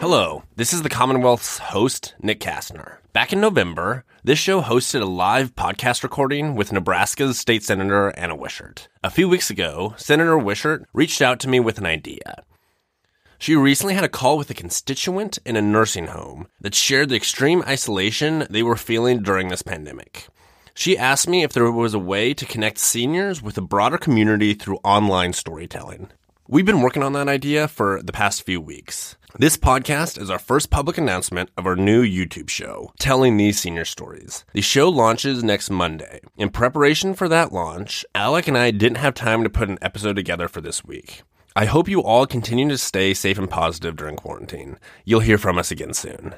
Hello, 0.00 0.44
this 0.54 0.72
is 0.72 0.82
the 0.82 0.88
Commonwealth's 0.88 1.58
host, 1.58 2.14
Nick 2.22 2.38
Kastner. 2.38 2.98
Back 3.12 3.32
in 3.32 3.40
November, 3.40 4.04
this 4.22 4.38
show 4.38 4.62
hosted 4.62 5.02
a 5.02 5.04
live 5.04 5.56
podcast 5.56 6.04
recording 6.04 6.54
with 6.54 6.72
Nebraska's 6.72 7.36
State 7.36 7.64
Senator 7.64 8.16
Anna 8.16 8.36
Wishart. 8.36 8.86
A 9.02 9.10
few 9.10 9.28
weeks 9.28 9.50
ago, 9.50 9.94
Senator 9.96 10.38
Wishart 10.38 10.88
reached 10.92 11.20
out 11.20 11.40
to 11.40 11.48
me 11.48 11.58
with 11.58 11.78
an 11.78 11.86
idea. 11.86 12.44
She 13.40 13.56
recently 13.56 13.94
had 13.94 14.04
a 14.04 14.08
call 14.08 14.38
with 14.38 14.48
a 14.50 14.54
constituent 14.54 15.40
in 15.44 15.56
a 15.56 15.60
nursing 15.62 16.06
home 16.06 16.46
that 16.60 16.76
shared 16.76 17.08
the 17.08 17.16
extreme 17.16 17.64
isolation 17.66 18.46
they 18.48 18.62
were 18.62 18.76
feeling 18.76 19.20
during 19.24 19.48
this 19.48 19.62
pandemic. 19.62 20.28
She 20.74 20.96
asked 20.96 21.26
me 21.26 21.42
if 21.42 21.52
there 21.52 21.72
was 21.72 21.92
a 21.92 21.98
way 21.98 22.34
to 22.34 22.46
connect 22.46 22.78
seniors 22.78 23.42
with 23.42 23.58
a 23.58 23.62
broader 23.62 23.98
community 23.98 24.54
through 24.54 24.78
online 24.84 25.32
storytelling. 25.32 26.12
We've 26.50 26.64
been 26.64 26.80
working 26.80 27.02
on 27.02 27.12
that 27.12 27.28
idea 27.28 27.68
for 27.68 28.02
the 28.02 28.10
past 28.10 28.42
few 28.42 28.58
weeks. 28.58 29.18
This 29.38 29.58
podcast 29.58 30.18
is 30.18 30.30
our 30.30 30.38
first 30.38 30.70
public 30.70 30.96
announcement 30.96 31.50
of 31.58 31.66
our 31.66 31.76
new 31.76 32.02
YouTube 32.02 32.48
show, 32.48 32.90
telling 32.98 33.36
these 33.36 33.60
senior 33.60 33.84
stories. 33.84 34.46
The 34.54 34.62
show 34.62 34.88
launches 34.88 35.44
next 35.44 35.68
Monday. 35.68 36.20
In 36.38 36.48
preparation 36.48 37.12
for 37.12 37.28
that 37.28 37.52
launch, 37.52 38.02
Alec 38.14 38.48
and 38.48 38.56
I 38.56 38.70
didn't 38.70 38.96
have 38.96 39.12
time 39.12 39.42
to 39.42 39.50
put 39.50 39.68
an 39.68 39.76
episode 39.82 40.16
together 40.16 40.48
for 40.48 40.62
this 40.62 40.82
week. 40.82 41.22
I 41.54 41.66
hope 41.66 41.86
you 41.86 42.02
all 42.02 42.26
continue 42.26 42.66
to 42.70 42.78
stay 42.78 43.12
safe 43.12 43.36
and 43.36 43.50
positive 43.50 43.94
during 43.96 44.16
quarantine. 44.16 44.78
You'll 45.04 45.20
hear 45.20 45.36
from 45.36 45.58
us 45.58 45.70
again 45.70 45.92
soon. 45.92 46.34